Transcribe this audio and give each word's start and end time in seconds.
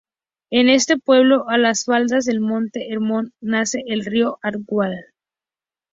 En 0.49 0.67
este 0.67 0.97
pueblo, 0.97 1.47
a 1.47 1.59
las 1.59 1.85
faldas 1.85 2.25
del 2.25 2.39
monte 2.39 2.91
Hermón 2.91 3.33
nace 3.39 3.83
el 3.85 4.03
río 4.03 4.39
Al-A'waj. 4.41 4.89